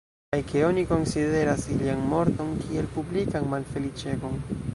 [0.35, 4.43] Kaj ke oni konsideras ilian morton kiel publikan malfeliĉegon.